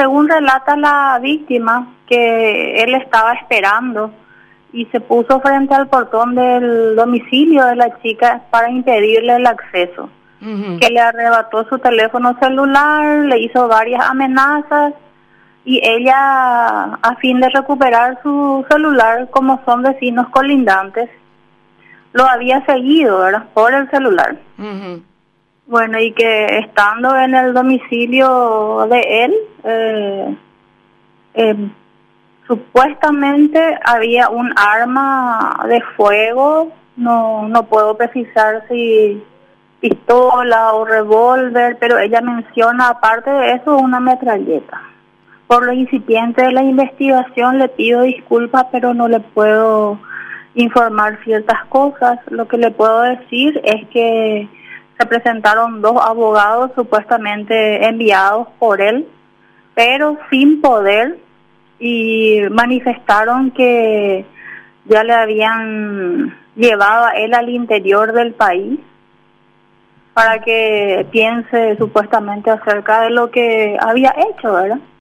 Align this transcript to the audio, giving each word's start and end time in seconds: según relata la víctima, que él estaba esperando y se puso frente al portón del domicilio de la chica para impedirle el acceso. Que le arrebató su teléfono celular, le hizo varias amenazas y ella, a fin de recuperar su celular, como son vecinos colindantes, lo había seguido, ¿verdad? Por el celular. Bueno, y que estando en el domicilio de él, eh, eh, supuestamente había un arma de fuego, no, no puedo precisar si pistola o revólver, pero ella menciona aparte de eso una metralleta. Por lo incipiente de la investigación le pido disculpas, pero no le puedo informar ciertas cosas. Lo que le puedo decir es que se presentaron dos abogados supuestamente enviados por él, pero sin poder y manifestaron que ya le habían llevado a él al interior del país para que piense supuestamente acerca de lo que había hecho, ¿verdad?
según 0.00 0.30
relata 0.30 0.76
la 0.76 1.18
víctima, 1.20 1.86
que 2.06 2.82
él 2.82 2.94
estaba 2.94 3.34
esperando 3.34 4.10
y 4.72 4.86
se 4.86 4.98
puso 4.98 5.40
frente 5.40 5.74
al 5.74 5.88
portón 5.88 6.34
del 6.34 6.96
domicilio 6.96 7.66
de 7.66 7.76
la 7.76 8.00
chica 8.00 8.40
para 8.50 8.70
impedirle 8.70 9.36
el 9.36 9.46
acceso. 9.46 10.08
Que 10.40 10.88
le 10.88 11.00
arrebató 11.00 11.68
su 11.68 11.78
teléfono 11.78 12.34
celular, 12.40 13.26
le 13.26 13.40
hizo 13.40 13.68
varias 13.68 14.08
amenazas 14.08 14.94
y 15.66 15.86
ella, 15.86 16.94
a 16.94 17.16
fin 17.20 17.40
de 17.40 17.50
recuperar 17.50 18.18
su 18.22 18.64
celular, 18.70 19.28
como 19.30 19.60
son 19.66 19.82
vecinos 19.82 20.30
colindantes, 20.30 21.10
lo 22.14 22.24
había 22.24 22.64
seguido, 22.64 23.18
¿verdad? 23.18 23.44
Por 23.52 23.74
el 23.74 23.90
celular. 23.90 24.38
Bueno, 25.66 25.98
y 26.00 26.12
que 26.12 26.46
estando 26.58 27.14
en 27.18 27.34
el 27.34 27.52
domicilio 27.52 28.86
de 28.88 29.24
él, 29.24 29.34
eh, 29.64 30.36
eh, 31.34 31.70
supuestamente 32.46 33.78
había 33.84 34.28
un 34.28 34.52
arma 34.56 35.64
de 35.68 35.80
fuego, 35.96 36.72
no, 36.96 37.48
no 37.48 37.62
puedo 37.64 37.96
precisar 37.96 38.64
si 38.68 39.22
pistola 39.80 40.74
o 40.74 40.84
revólver, 40.84 41.78
pero 41.80 41.98
ella 41.98 42.20
menciona 42.20 42.88
aparte 42.88 43.30
de 43.30 43.52
eso 43.52 43.76
una 43.76 44.00
metralleta. 44.00 44.82
Por 45.46 45.66
lo 45.66 45.72
incipiente 45.72 46.42
de 46.42 46.52
la 46.52 46.62
investigación 46.62 47.58
le 47.58 47.68
pido 47.68 48.02
disculpas, 48.02 48.66
pero 48.70 48.94
no 48.94 49.08
le 49.08 49.20
puedo 49.20 49.98
informar 50.54 51.18
ciertas 51.24 51.64
cosas. 51.66 52.18
Lo 52.28 52.46
que 52.46 52.58
le 52.58 52.70
puedo 52.70 53.00
decir 53.02 53.60
es 53.64 53.88
que 53.88 54.48
se 54.98 55.06
presentaron 55.06 55.80
dos 55.80 55.96
abogados 56.00 56.72
supuestamente 56.74 57.86
enviados 57.86 58.48
por 58.58 58.80
él, 58.80 59.08
pero 59.74 60.18
sin 60.30 60.60
poder 60.60 61.18
y 61.78 62.40
manifestaron 62.50 63.50
que 63.52 64.24
ya 64.84 65.04
le 65.04 65.14
habían 65.14 66.36
llevado 66.56 67.06
a 67.06 67.10
él 67.12 67.34
al 67.34 67.48
interior 67.48 68.12
del 68.12 68.32
país 68.34 68.78
para 70.12 70.40
que 70.40 71.06
piense 71.10 71.76
supuestamente 71.76 72.50
acerca 72.50 73.02
de 73.02 73.10
lo 73.10 73.30
que 73.30 73.76
había 73.80 74.14
hecho, 74.18 74.52
¿verdad? 74.52 74.78